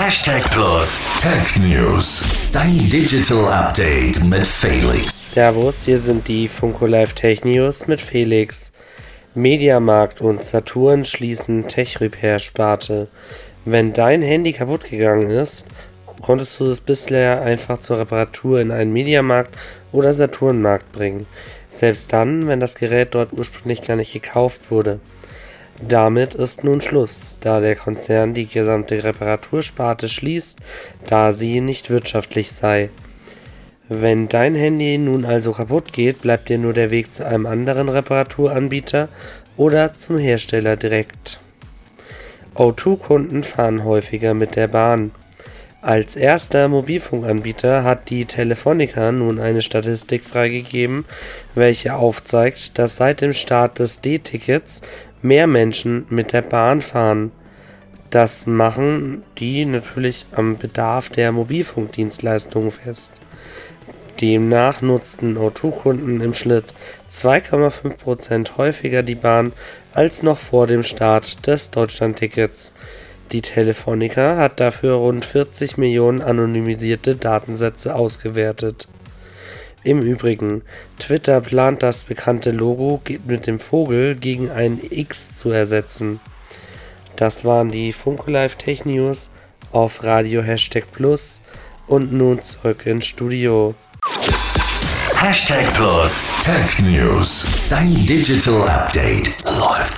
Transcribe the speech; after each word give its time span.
Hashtag 0.00 0.48
Plus 0.52 1.04
Tech 1.20 1.60
News. 1.60 2.52
Dein 2.52 2.88
Digital 2.88 3.46
Update 3.46 4.24
mit 4.26 4.46
Felix. 4.46 5.32
Servus, 5.32 5.86
hier 5.86 5.98
sind 5.98 6.28
die 6.28 6.46
Funko 6.46 6.86
Live 6.86 7.14
Tech 7.14 7.44
News 7.44 7.88
mit 7.88 8.00
Felix. 8.00 8.70
Mediamarkt 9.34 10.20
und 10.20 10.44
Saturn 10.44 11.04
schließen 11.04 11.66
Tech 11.66 12.00
Repair 12.00 12.38
Sparte. 12.38 13.08
Wenn 13.64 13.92
dein 13.92 14.22
Handy 14.22 14.52
kaputt 14.52 14.88
gegangen 14.88 15.30
ist, 15.30 15.66
konntest 16.22 16.60
du 16.60 16.66
es 16.66 16.80
bisher 16.80 17.42
einfach 17.42 17.80
zur 17.80 17.98
Reparatur 17.98 18.60
in 18.60 18.70
einen 18.70 18.92
Mediamarkt 18.92 19.58
oder 19.90 20.14
Saturnmarkt 20.14 20.92
bringen. 20.92 21.26
Selbst 21.68 22.12
dann, 22.12 22.46
wenn 22.46 22.60
das 22.60 22.76
Gerät 22.76 23.16
dort 23.16 23.32
ursprünglich 23.32 23.82
gar 23.82 23.96
nicht 23.96 24.12
gekauft 24.12 24.70
wurde. 24.70 25.00
Damit 25.80 26.34
ist 26.34 26.64
nun 26.64 26.80
Schluss, 26.80 27.38
da 27.40 27.60
der 27.60 27.76
Konzern 27.76 28.34
die 28.34 28.46
gesamte 28.46 29.04
Reparatursparte 29.04 30.08
schließt, 30.08 30.58
da 31.06 31.32
sie 31.32 31.60
nicht 31.60 31.88
wirtschaftlich 31.88 32.50
sei. 32.50 32.90
Wenn 33.88 34.28
dein 34.28 34.54
Handy 34.54 34.98
nun 34.98 35.24
also 35.24 35.52
kaputt 35.52 35.92
geht, 35.92 36.20
bleibt 36.20 36.48
dir 36.48 36.58
nur 36.58 36.74
der 36.74 36.90
Weg 36.90 37.12
zu 37.12 37.24
einem 37.24 37.46
anderen 37.46 37.88
Reparaturanbieter 37.88 39.08
oder 39.56 39.94
zum 39.94 40.18
Hersteller 40.18 40.76
direkt. 40.76 41.38
O2-Kunden 42.54 43.44
fahren 43.44 43.84
häufiger 43.84 44.34
mit 44.34 44.56
der 44.56 44.66
Bahn. 44.66 45.12
Als 45.80 46.16
erster 46.16 46.66
Mobilfunkanbieter 46.66 47.84
hat 47.84 48.10
die 48.10 48.24
Telefonica 48.24 49.12
nun 49.12 49.38
eine 49.38 49.62
Statistik 49.62 50.24
freigegeben, 50.24 51.04
welche 51.54 51.94
aufzeigt, 51.94 52.76
dass 52.78 52.96
seit 52.96 53.20
dem 53.20 53.32
Start 53.32 53.78
des 53.78 54.00
D-Tickets 54.00 54.82
mehr 55.22 55.46
Menschen 55.46 56.04
mit 56.08 56.32
der 56.32 56.42
Bahn 56.42 56.80
fahren. 56.80 57.30
Das 58.10 58.46
machen 58.46 59.22
die 59.38 59.64
natürlich 59.66 60.26
am 60.32 60.56
Bedarf 60.56 61.10
der 61.10 61.30
Mobilfunkdienstleistungen 61.30 62.72
fest. 62.72 63.12
Demnach 64.20 64.82
nutzten 64.82 65.38
O2-Kunden 65.38 66.20
im 66.20 66.34
Schnitt 66.34 66.74
2,5% 67.08 68.56
häufiger 68.56 69.04
die 69.04 69.14
Bahn 69.14 69.52
als 69.92 70.24
noch 70.24 70.38
vor 70.38 70.66
dem 70.66 70.82
Start 70.82 71.46
des 71.46 71.70
Deutschlandtickets. 71.70 72.72
Die 73.32 73.42
Telefonica 73.42 74.36
hat 74.36 74.58
dafür 74.58 74.94
rund 74.94 75.24
40 75.24 75.76
Millionen 75.76 76.22
anonymisierte 76.22 77.14
Datensätze 77.16 77.94
ausgewertet. 77.94 78.88
Im 79.84 80.00
Übrigen, 80.00 80.62
Twitter 80.98 81.40
plant 81.40 81.82
das 81.82 82.04
bekannte 82.04 82.50
Logo 82.50 83.00
mit 83.26 83.46
dem 83.46 83.60
Vogel 83.60 84.14
gegen 84.16 84.50
ein 84.50 84.80
X 84.90 85.36
zu 85.36 85.50
ersetzen. 85.50 86.20
Das 87.16 87.44
waren 87.44 87.68
die 87.68 87.92
Funko 87.92 88.30
Live 88.30 88.56
Tech 88.56 88.84
News 88.84 89.30
auf 89.72 90.02
Radio 90.04 90.42
Hashtag 90.42 90.84
Plus 90.92 91.42
und 91.86 92.12
nun 92.12 92.42
zurück 92.42 92.86
ins 92.86 93.06
Studio. 93.06 93.74
Hashtag 95.14 95.74
Plus 95.74 96.34
Tech 96.42 96.78
News. 96.80 97.46
Dein 97.68 97.92
Digital 98.06 98.68
Update 98.68 99.34
läuft. 99.44 99.97